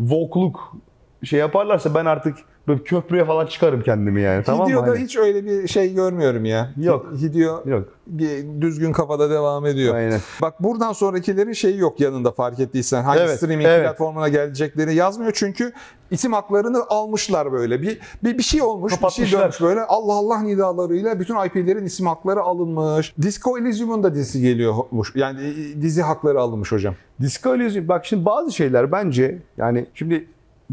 vokluk 0.00 0.76
şey 1.24 1.40
yaparlarsa 1.40 1.94
ben 1.94 2.04
artık 2.04 2.38
Böyle 2.68 2.82
köprüye 2.82 3.24
falan 3.24 3.46
çıkarım 3.46 3.82
kendimi 3.82 4.22
yani. 4.22 4.44
Tamam 4.44 4.70
mı? 4.70 4.80
Hani- 4.80 4.98
hiç 5.00 5.16
öyle 5.16 5.44
bir 5.44 5.68
şey 5.68 5.94
görmüyorum 5.94 6.44
ya. 6.44 6.70
Yok. 6.76 7.06
Hideo 7.20 7.62
Yok. 7.66 7.88
bir 8.06 8.60
düzgün 8.60 8.92
kafada 8.92 9.30
devam 9.30 9.66
ediyor. 9.66 9.94
Aynen. 9.94 10.20
Bak 10.42 10.62
buradan 10.62 10.92
sonrakilerin 10.92 11.52
şeyi 11.52 11.78
yok 11.78 12.00
yanında 12.00 12.32
fark 12.32 12.60
ettiysen. 12.60 13.02
Hangi 13.02 13.20
Evet, 13.20 13.36
streaming 13.36 13.68
evet. 13.68 13.82
platformuna 13.86 14.28
gelecekleri 14.28 14.94
yazmıyor 14.94 15.32
çünkü 15.34 15.72
isim 16.10 16.32
haklarını 16.32 16.84
almışlar 16.88 17.52
böyle. 17.52 17.82
Bir 17.82 17.98
bir, 18.24 18.38
bir 18.38 18.42
şey 18.42 18.62
olmuş, 18.62 18.92
bir 18.92 18.96
şey 18.96 19.00
Kapatmışlar. 19.00 19.40
dönmüş 19.40 19.60
böyle. 19.60 19.80
Allah 19.80 20.12
Allah 20.12 20.42
nidalarıyla 20.42 21.20
bütün 21.20 21.44
IP'lerin 21.44 21.84
isim 21.84 22.06
hakları 22.06 22.40
alınmış. 22.40 23.14
Disco 23.22 23.58
Elysium'un 23.58 24.02
da 24.02 24.14
dizisi 24.14 24.40
geliyormuş. 24.40 25.12
Yani 25.14 25.40
e, 25.40 25.82
dizi 25.82 26.02
hakları 26.02 26.40
alınmış 26.40 26.72
hocam. 26.72 26.94
Disco 27.20 27.54
Elysium 27.54 27.88
bak 27.88 28.06
şimdi 28.06 28.24
bazı 28.24 28.52
şeyler 28.52 28.92
bence 28.92 29.38
yani 29.56 29.86
şimdi 29.94 30.26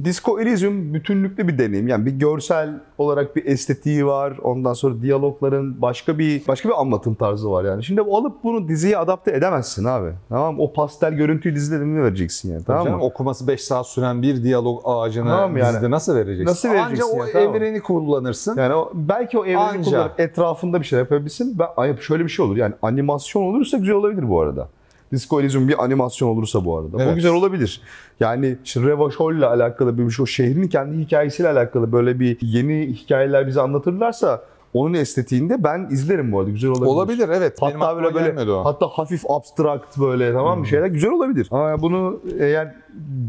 Disco 0.04 0.40
Elysium 0.40 0.94
bütünlüklü 0.94 1.48
bir 1.48 1.58
deneyim. 1.58 1.88
Yani 1.88 2.06
bir 2.06 2.12
görsel 2.12 2.70
olarak 2.98 3.36
bir 3.36 3.46
estetiği 3.46 4.06
var. 4.06 4.38
Ondan 4.44 4.74
sonra 4.74 5.02
diyalogların 5.02 5.82
başka 5.82 6.20
bir 6.20 6.48
başka 6.48 6.70
bir 6.70 6.82
anlatım 6.82 7.16
tarzı 7.16 7.52
var 7.52 7.64
yani. 7.64 7.84
Şimdi 7.84 8.02
alıp 8.02 8.44
bunu 8.44 8.68
diziye 8.68 8.98
adapte 8.98 9.32
edemezsin 9.32 9.86
abi. 9.86 10.12
Tamam 10.30 10.56
mı? 10.56 10.62
O 10.62 10.74
pastel 10.74 11.14
görüntüyü 11.14 11.56
dizide 11.56 11.78
mi 11.78 12.04
vereceksin 12.04 12.54
yani? 12.54 12.64
Tamam 12.64 12.90
mı? 12.90 13.04
okuması 13.04 13.48
5 13.48 13.64
saat 13.64 13.88
süren 13.88 14.22
bir 14.22 14.44
diyalog 14.44 14.82
ağacını 14.86 15.30
Tamam 15.30 15.58
yani. 15.58 15.72
dizide 15.74 15.92
nasıl 15.92 16.16
vereceksin? 16.16 16.46
Nasıl 16.46 16.70
vereceksin 16.70 17.04
Anca 17.04 17.24
o 17.24 17.26
ya, 17.26 17.32
tamam. 17.34 17.56
evreni 17.56 17.80
kullanırsın. 17.80 18.58
Yani 18.58 18.74
o, 18.74 18.92
belki 18.94 19.38
o 19.40 19.46
evreni 19.46 19.58
Anca. 19.58 19.84
kullanıp 19.84 20.20
etrafında 20.20 20.80
bir 20.82 20.86
şey 20.86 21.00
yapabilsin. 21.00 21.60
Ben, 21.60 21.96
şöyle 21.96 22.24
bir 22.24 22.30
şey 22.30 22.46
olur 22.46 22.58
yani 22.58 22.74
animasyon 22.82 23.44
olursa 23.44 23.78
güzel 23.78 23.96
olabilir 23.96 24.30
bu 24.30 24.42
arada. 24.42 24.68
Disco 25.16 25.42
Elysium 25.42 25.68
bir 25.68 25.84
animasyon 25.84 26.30
olursa 26.30 26.66
bu 26.66 26.78
arada. 26.78 26.98
Evet. 26.98 27.12
Bu 27.12 27.16
güzel 27.16 27.32
olabilir. 27.32 27.82
Yani 28.20 28.58
işte 28.66 28.82
Revaşol'la 28.82 29.50
alakalı 29.50 29.98
bir 29.98 30.12
şey, 30.12 30.24
o 30.24 30.26
şehrin 30.26 30.68
kendi 30.68 30.98
hikayesiyle 30.98 31.50
alakalı 31.50 31.92
böyle 31.92 32.20
bir 32.20 32.38
yeni 32.42 32.88
hikayeler 32.88 33.48
bize 33.48 33.62
anlatırlarsa 33.62 34.42
onun 34.74 34.94
estetiğinde 34.94 35.64
ben 35.64 35.88
izlerim 35.92 36.32
bu 36.32 36.40
arada. 36.40 36.50
Güzel 36.50 36.70
olabilir. 36.70 36.88
Olabilir 36.88 37.30
evet. 37.30 37.58
Hatta 37.60 37.96
böyle 37.96 38.16
böyle 38.16 38.52
o. 38.52 38.66
hatta 38.66 38.88
hafif 38.88 39.22
abstrakt 39.30 39.98
böyle 39.98 40.34
tamam 40.34 40.60
mı 40.60 40.68
şeyler 40.68 40.88
güzel 40.88 41.12
olabilir. 41.12 41.48
Ama 41.52 41.82
bunu 41.82 42.20
eğer 42.40 42.76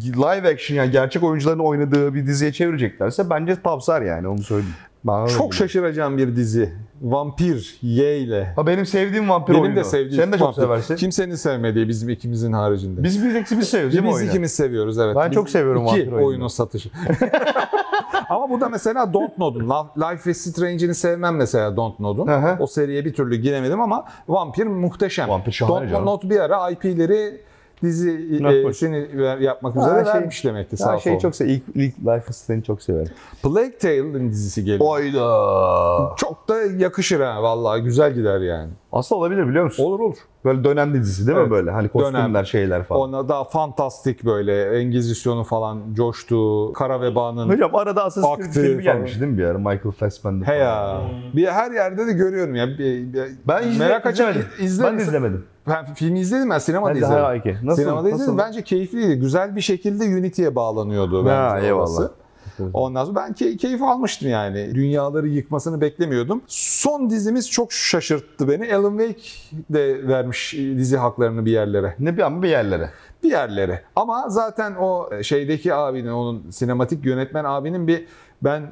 live 0.02 0.48
action 0.48 0.76
yani 0.76 0.90
gerçek 0.90 1.22
oyuncuların 1.22 1.58
oynadığı 1.58 2.14
bir 2.14 2.26
diziye 2.26 2.52
çevireceklerse 2.52 3.30
bence 3.30 3.62
tavsar 3.62 4.02
yani 4.02 4.28
onu 4.28 4.42
söyleyeyim. 4.42 4.74
Öyle 5.08 5.28
Çok 5.32 5.38
geliyor. 5.38 5.52
şaşıracağım 5.52 6.18
bir 6.18 6.36
dizi. 6.36 6.72
Vampir 7.02 7.78
Y 7.82 8.18
ile. 8.18 8.52
Ha 8.56 8.66
benim 8.66 8.86
sevdiğim 8.86 9.28
vampir 9.28 9.52
Benim 9.52 9.62
oyunu. 9.62 9.76
de 9.76 9.84
sevdiğim. 9.84 10.22
Sen 10.24 10.32
de 10.32 10.38
çok 10.38 10.46
vampir. 10.48 10.62
seversin. 10.62 10.96
Kimsenin 10.96 11.34
sevmediği 11.34 11.88
bizim 11.88 12.08
ikimizin 12.08 12.52
haricinde. 12.52 13.02
Biz 13.02 13.24
biz 13.24 13.34
ikimiz 13.36 13.68
seviyoruz 13.68 13.92
değil 13.92 14.04
mi 14.04 14.08
Biz 14.10 14.16
oyunu? 14.16 14.28
ikimiz 14.30 14.52
seviyoruz 14.52 14.98
evet. 14.98 15.16
Ben 15.16 15.30
Biz 15.30 15.34
çok 15.34 15.50
seviyorum 15.50 15.82
iki 15.82 15.90
vampir 15.90 16.06
oyununu. 16.06 16.26
oyunun 16.26 16.48
satışı. 16.48 16.90
Ama 18.30 18.50
bu 18.50 18.60
da 18.60 18.68
mesela 18.68 19.12
Dontnod'un. 19.12 19.70
Life 19.96 20.30
is 20.30 20.38
Strange'ini 20.52 20.94
sevmem 20.94 21.36
mesela 21.36 21.76
Dontnod'un. 21.76 22.26
Hı 22.28 22.36
hı. 22.36 22.56
O 22.60 22.66
seriye 22.66 23.04
bir 23.04 23.14
türlü 23.14 23.36
giremedim 23.36 23.80
ama 23.80 24.04
Vampir 24.28 24.66
muhteşem. 24.66 25.28
Vampir 25.28 25.52
şahane 25.52 25.88
canım. 25.88 26.06
Dontnod 26.06 26.30
bir 26.30 26.40
ara 26.40 26.70
IP'leri 26.70 27.40
dizisini 27.82 29.18
ver- 29.22 29.38
yapmak 29.38 29.76
üzere 29.76 29.90
Ha, 29.90 30.04
şey- 30.04 30.14
vermiş 30.14 30.44
demekti 30.44 30.76
sağ 30.76 30.98
sol. 30.98 31.18
çok 31.18 31.36
seviyorum. 31.36 31.64
İlk, 31.74 31.76
ilk 31.76 31.98
Life 31.98 32.24
is 32.30 32.36
Strange'i 32.36 32.64
çok 32.64 32.82
severim. 32.82 33.12
Plague 33.42 33.78
Tale'ın 33.78 34.30
dizisi 34.30 34.64
geliyor. 34.64 34.80
Oyda. 34.90 36.14
Çok 36.16 36.48
da 36.48 36.62
yakışır 36.62 37.20
ha 37.20 37.42
vallahi 37.42 37.82
güzel 37.82 38.14
gider 38.14 38.40
yani. 38.40 38.70
Aslında 38.92 39.18
olabilir 39.18 39.48
biliyor 39.48 39.64
musun? 39.64 39.84
Olur 39.84 40.00
olur. 40.00 40.16
Böyle 40.46 40.64
dönem 40.64 40.94
dizisi 40.94 41.26
değil 41.26 41.38
Evet. 41.38 41.46
mi 41.48 41.54
böyle? 41.54 41.70
Hani 41.70 41.88
kostümler 41.88 42.28
Dönem. 42.30 42.46
şeyler 42.46 42.82
falan. 42.84 43.00
Ona 43.00 43.28
daha 43.28 43.44
fantastik 43.44 44.24
böyle 44.24 44.78
Engizisyon'un 44.80 45.42
falan 45.42 45.94
coştuğu, 45.94 46.72
Kara 46.72 47.00
Veba'nın 47.00 47.48
Hocam 47.48 47.74
arada 47.74 48.04
Assassin's 48.04 48.36
Creed 48.36 48.64
filmi 48.64 48.82
gelmiş 48.82 49.20
değil 49.20 49.32
mi 49.32 49.38
bir 49.38 49.44
ara? 49.44 49.58
Michael 49.58 49.90
Fassbender. 49.98 50.46
He 50.46 50.54
ya. 50.54 51.00
Bir 51.36 51.46
her 51.46 51.70
yerde 51.70 52.06
de 52.06 52.12
görüyorum 52.12 52.54
ya. 52.54 52.68
Bir- 52.68 52.78
bir- 53.12 53.22
Ben 53.48 53.68
izle, 53.68 53.84
merak 53.88 54.06
izlemedim. 54.12 54.44
izle. 54.60 54.84
Ben 54.84 54.98
de 54.98 55.02
izlemedim. 55.02 55.44
Ben 55.68 55.84
filmi 55.94 56.20
izledim 56.20 56.50
ben 56.50 56.58
sinemada 56.58 56.90
Ben 56.94 56.96
izledim. 56.96 57.14
ha. 57.24 57.34
Nasıl? 57.62 57.82
sinemada 57.82 58.08
izledim. 58.08 58.26
Nasıl? 58.36 58.38
Bence 58.38 58.62
keyifliydi. 58.62 59.14
Güzel 59.20 59.56
bir 59.56 59.60
şekilde 59.60 60.04
Unity'ye 60.04 60.56
bağlanıyordu 60.56 61.26
bence 61.26 61.68
Ha, 61.68 61.74
orası. 61.74 62.10
Eyvallah. 62.58 62.74
Ondan 62.74 63.04
sonra 63.04 63.16
ben 63.16 63.32
key- 63.32 63.56
keyif 63.56 63.82
almıştım 63.82 64.28
yani. 64.28 64.74
Dünyaları 64.74 65.28
yıkmasını 65.28 65.80
beklemiyordum. 65.80 66.42
Son 66.46 67.10
dizimiz 67.10 67.50
çok 67.50 67.72
şaşırttı 67.72 68.48
beni. 68.48 68.74
Alan 68.74 68.98
Wake 68.98 69.22
de 69.70 70.08
vermiş 70.08 70.52
dizi 70.54 70.96
haklarını 70.96 71.44
bir 71.44 71.50
yerlere. 71.52 71.94
Ne 71.98 72.16
bir 72.16 72.22
ama 72.22 72.42
bir 72.42 72.48
yerlere. 72.48 72.90
bir 73.22 73.30
yerlere. 73.30 73.82
Ama 73.96 74.24
zaten 74.28 74.74
o 74.74 75.10
şeydeki 75.22 75.74
abinin, 75.74 76.08
onun 76.10 76.50
sinematik 76.50 77.04
yönetmen 77.04 77.44
abinin 77.44 77.86
bir 77.88 78.06
ben 78.42 78.62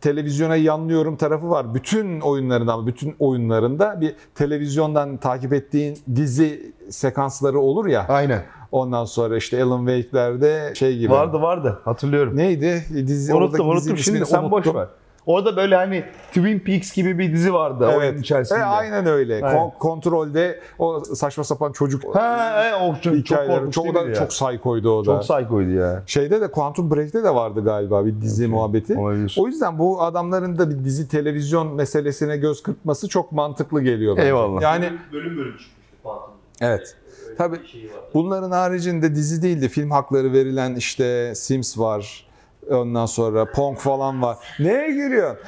televizyona 0.00 0.56
yanlıyorum 0.56 1.16
tarafı 1.16 1.50
var. 1.50 1.74
Bütün 1.74 2.20
oyunlarında 2.20 2.86
bütün 2.86 3.16
oyunlarında 3.18 4.00
bir 4.00 4.14
televizyondan 4.34 5.16
takip 5.16 5.52
ettiğin 5.52 5.98
dizi 6.14 6.72
sekansları 6.90 7.60
olur 7.60 7.86
ya. 7.86 8.06
Aynen. 8.08 8.42
Ondan 8.72 9.04
sonra 9.04 9.36
işte 9.36 9.62
Alan 9.62 9.86
Wake'lerde 9.86 10.72
şey 10.74 10.98
gibi. 10.98 11.12
Vardı 11.12 11.40
vardı. 11.42 11.78
Hatırlıyorum. 11.84 12.36
Neydi? 12.36 12.84
Dizi, 13.06 13.34
unuttum 13.34 13.68
unuttum 13.68 13.98
şimdi 13.98 14.26
sen 14.26 14.50
boş 14.50 14.66
unuttum. 14.66 14.80
ver. 14.80 14.88
Orada 15.26 15.56
böyle 15.56 15.76
hani 15.76 16.04
Twin 16.28 16.58
Peaks 16.60 16.92
gibi 16.92 17.18
bir 17.18 17.32
dizi 17.32 17.54
vardı 17.54 17.86
oyunun 17.86 18.00
Evet. 18.02 18.20
içerisinde. 18.20 18.58
E, 18.58 18.62
aynen 18.62 19.06
öyle. 19.06 19.34
Aynen. 19.34 19.58
Kon- 19.58 19.72
kontrolde 19.78 20.60
o 20.78 21.00
saçma 21.04 21.44
sapan 21.44 21.72
çocuk 21.72 22.14
Ha, 22.16 22.64
e, 22.64 22.74
o 22.74 22.92
çok, 22.94 23.02
çok 23.02 23.14
hikayeleri. 23.14 23.70
Çok, 23.70 23.86
o 23.86 23.94
da 23.94 24.02
ya? 24.02 24.14
çok 24.14 24.28
psycho'ydu 24.28 24.90
o 24.90 25.00
da. 25.00 25.04
Çok 25.04 25.22
psycho'ydu 25.22 25.70
ya. 25.70 26.02
Şeyde 26.06 26.40
de 26.40 26.50
Quantum 26.50 26.90
Break'te 26.90 27.24
de 27.24 27.34
vardı 27.34 27.64
galiba 27.64 28.06
bir 28.06 28.20
dizi 28.20 28.46
muhabbeti. 28.46 28.98
Olabilir. 28.98 29.36
O 29.38 29.46
yüzden 29.46 29.78
bu 29.78 30.02
adamların 30.02 30.58
da 30.58 30.70
bir 30.70 30.84
dizi 30.84 31.08
televizyon 31.08 31.74
meselesine 31.74 32.36
göz 32.36 32.62
kırpması 32.62 33.08
çok 33.08 33.32
mantıklı 33.32 33.82
geliyor 33.82 34.16
bence. 34.16 34.26
Eyvallah. 34.26 34.62
Yani 34.62 34.92
bölüm 35.12 35.36
bölüm 35.36 35.56
çıkmıştı 35.56 35.72
Phantom. 36.02 36.30
evet. 36.60 36.96
Öyle 37.26 37.36
Tabii. 37.36 37.56
var. 37.56 38.00
Bunların 38.14 38.50
haricinde 38.50 39.14
dizi 39.14 39.42
değil 39.42 39.62
de 39.62 39.68
film 39.68 39.90
hakları 39.90 40.32
verilen 40.32 40.74
işte 40.74 41.32
Sims 41.34 41.78
var. 41.78 42.28
Ondan 42.70 43.06
sonra 43.06 43.52
Pong 43.52 43.78
falan 43.78 44.22
var. 44.22 44.36
Neye 44.60 44.90
giriyorsun? 44.90 45.38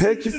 Pac 0.00 0.30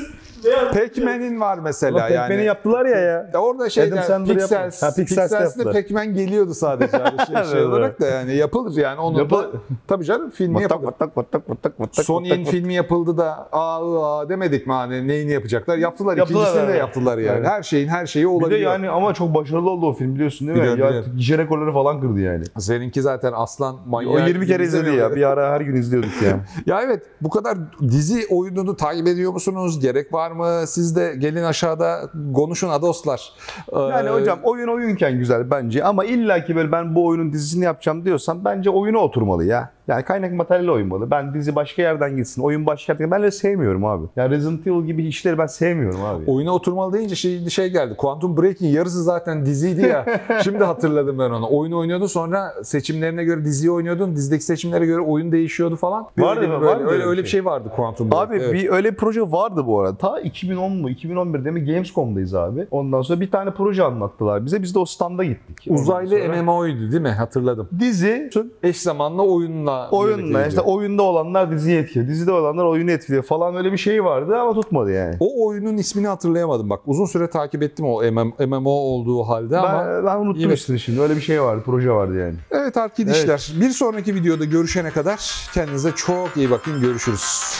Pac-Man'in 0.73 1.39
var 1.39 1.57
mesela 1.57 1.97
Pac-Man'i 1.99 2.31
yani. 2.33 2.43
yaptılar 2.43 2.85
ya 2.85 2.97
ya. 2.99 3.29
Ya 3.33 3.39
Orada 3.41 3.69
Sandler 3.69 4.37
Pixels. 4.37 4.83
Ha, 4.83 4.93
Pixels'te 4.95 5.37
Pixels'te. 5.37 5.63
Pac-Man 5.63 6.13
geliyordu 6.13 6.53
sadece 6.53 6.97
yani 6.97 7.43
şey, 7.43 7.51
şey 7.51 7.63
olarak 7.65 8.01
da 8.01 8.05
yani 8.07 8.35
yapılır 8.35 8.77
yani 8.77 8.99
onun 8.99 9.17
Yapı- 9.17 9.35
da 9.35 9.49
tabii 9.87 10.05
canım 10.05 10.29
filmi 10.29 10.61
yapılır. 10.61 10.87
vatak 10.87 11.17
vatak 11.17 11.49
vatak 11.49 11.79
vatak. 11.79 12.05
Sony'nin 12.05 12.39
vatak. 12.41 12.51
filmi 12.51 12.73
yapıldı 12.73 13.17
da 13.17 13.47
aa, 13.51 14.19
aa 14.19 14.29
demedik 14.29 14.67
mi 14.67 14.73
hani 14.73 15.07
neyini 15.07 15.31
yapacaklar? 15.31 15.77
Yaptılar. 15.77 16.17
Yaptılar, 16.17 16.39
İkincisini 16.41 16.67
de 16.67 16.71
evet. 16.71 16.79
yaptılar 16.79 17.17
yani. 17.17 17.37
Evet. 17.37 17.47
Her 17.47 17.63
şeyin 17.63 17.87
her 17.87 18.05
şeyi 18.05 18.25
Bir 18.25 18.29
de 18.29 18.33
olabiliyor. 18.33 18.71
yani 18.71 18.89
ama 18.89 19.13
çok 19.13 19.35
başarılı 19.35 19.69
oldu 19.69 19.85
o 19.87 19.93
film 19.93 20.15
biliyorsun 20.15 20.47
değil 20.47 20.57
mi? 20.59 20.61
Biliyorum, 20.61 20.83
ya 20.83 20.89
biliyorum. 20.89 21.13
gişe 21.17 21.37
rekorları 21.37 21.73
falan 21.73 22.01
kırdı 22.01 22.19
yani. 22.19 22.43
Seninki 22.59 23.01
zaten 23.01 23.33
aslan 23.35 23.75
manyak. 23.87 24.13
O 24.13 24.19
20 24.27 24.47
kere 24.47 24.63
izledi 24.63 24.95
ya. 24.95 25.15
Bir 25.15 25.23
ara 25.29 25.51
her 25.51 25.61
gün 25.61 25.75
izliyorduk 25.75 26.21
ya. 26.23 26.39
Ya 26.65 26.81
evet 26.81 27.03
bu 27.21 27.29
kadar 27.29 27.57
dizi 27.81 28.25
oyununu 28.29 28.75
takip 28.75 29.07
ediyor 29.07 29.31
musunuz? 29.33 29.79
Gerek 29.79 30.13
var 30.13 30.28
mı? 30.31 30.67
Siz 30.67 30.95
de 30.95 31.15
gelin 31.17 31.43
aşağıda 31.43 32.01
konuşun 32.33 32.69
adoslar. 32.69 33.33
Yani 33.73 34.07
Ee, 34.09 34.11
hocam 34.11 34.39
oyun 34.43 34.67
oyunken 34.67 35.17
güzel 35.17 35.51
bence 35.51 35.83
ama 35.83 36.05
illa 36.05 36.45
ki 36.45 36.55
böyle 36.55 36.71
ben 36.71 36.95
bu 36.95 37.05
oyunun 37.07 37.33
dizisini 37.33 37.65
yapacağım 37.65 38.05
diyorsan 38.05 38.45
bence 38.45 38.69
oyuna 38.69 38.97
oturmalı 38.97 39.45
ya. 39.45 39.71
Yani 39.89 40.03
kaynak 40.03 40.33
materyali 40.33 40.71
oymalı. 40.71 41.11
Ben 41.11 41.33
dizi 41.33 41.55
başka 41.55 41.81
yerden 41.81 42.15
gitsin, 42.17 42.41
oyun 42.41 42.65
başka 42.65 42.93
yerden 42.93 43.11
Ben 43.11 43.19
öyle 43.21 43.31
sevmiyorum 43.31 43.85
abi. 43.85 44.05
Ya 44.15 44.29
Resident 44.29 44.67
Evil 44.67 44.85
gibi 44.85 45.05
işleri 45.07 45.37
ben 45.37 45.45
sevmiyorum 45.45 46.03
abi. 46.05 46.23
Oyuna 46.31 46.51
oturmalı 46.53 46.93
deyince 46.93 47.15
şey, 47.15 47.49
şey 47.49 47.69
geldi. 47.69 47.93
Quantum 47.97 48.37
Break'in 48.37 48.67
yarısı 48.67 49.03
zaten 49.03 49.45
diziydi 49.45 49.81
ya. 49.81 50.05
Şimdi 50.43 50.63
hatırladım 50.63 51.19
ben 51.19 51.29
onu. 51.29 51.47
Oyun 51.51 51.71
oynuyordu 51.71 52.07
sonra 52.07 52.53
seçimlerine 52.63 53.23
göre 53.23 53.45
diziyi 53.45 53.71
oynuyordun. 53.71 54.15
Dizideki 54.15 54.43
seçimlere 54.43 54.85
göre 54.85 55.01
oyun 55.01 55.31
değişiyordu 55.31 55.75
falan. 55.75 56.07
Vardı 56.17 56.39
Öyle 56.41 56.51
mı? 56.55 56.61
bir- 56.61 56.65
Vardı 56.67 56.83
Böyle, 56.85 56.91
öyle 56.95 57.03
öyle 57.05 57.21
bir 57.23 57.27
şey. 57.27 57.39
şey 57.39 57.45
vardı 57.45 57.69
Quantum 57.75 58.11
Break. 58.11 58.21
Abi 58.29 58.35
evet. 58.35 58.53
bir 58.53 58.69
öyle 58.69 58.91
bir 58.91 58.95
proje 58.97 59.21
vardı 59.21 59.63
bu 59.67 59.79
arada. 59.79 59.95
Ta 59.97 60.19
2010 60.19 60.71
mu 60.71 60.89
2011'de 60.89 61.51
mi 61.51 61.65
Gamescom'dayız 61.65 62.35
abi. 62.35 62.67
Ondan 62.71 63.01
sonra 63.01 63.19
bir 63.21 63.31
tane 63.31 63.51
proje 63.51 63.83
anlattılar 63.83 64.45
bize. 64.45 64.63
Biz 64.63 64.75
de 64.75 64.79
o 64.79 64.85
standa 64.85 65.23
gittik. 65.23 65.57
Uzaylı 65.69 66.19
sonra- 66.19 66.41
MMO'ydu 66.41 66.91
değil 66.91 67.01
mi? 67.01 67.09
Hatırladım. 67.09 67.69
Dizi 67.79 68.29
Eş 68.63 68.77
zamanlı 68.81 69.23
oyunla 69.23 69.78
oyunla 69.91 70.45
işte 70.47 70.61
oyunda 70.61 71.03
olanlar 71.03 71.51
diziyi 71.51 71.77
etkiliyor. 71.77 72.07
Dizide 72.07 72.31
olanlar 72.31 72.65
oyunu 72.65 72.91
etkiliyor 72.91 73.23
falan 73.23 73.55
öyle 73.55 73.71
bir 73.71 73.77
şey 73.77 74.03
vardı 74.03 74.35
ama 74.37 74.53
tutmadı 74.53 74.91
yani. 74.91 75.15
O 75.19 75.47
oyunun 75.47 75.77
ismini 75.77 76.07
hatırlayamadım 76.07 76.69
bak. 76.69 76.79
Uzun 76.85 77.05
süre 77.05 77.29
takip 77.29 77.63
ettim 77.63 77.85
o 77.85 78.03
MM 78.03 78.33
MMO 78.47 78.69
olduğu 78.69 79.23
halde 79.23 79.57
ama 79.57 80.03
Ben, 80.05 80.15
unuttum 80.17 80.41
yine- 80.41 80.53
işte 80.53 80.77
şimdi. 80.77 81.01
Öyle 81.01 81.15
bir 81.15 81.21
şey 81.21 81.41
vardı, 81.41 81.61
proje 81.65 81.91
vardı 81.91 82.17
yani. 82.19 82.35
evet 82.51 82.77
arkadaşlar 82.77 83.51
bir 83.61 83.69
sonraki 83.69 84.15
videoda 84.15 84.45
görüşene 84.45 84.89
kadar 84.91 85.49
kendinize 85.53 85.91
çok 85.91 86.29
iyi 86.37 86.51
bakın 86.51 86.81
görüşürüz. 86.81 87.53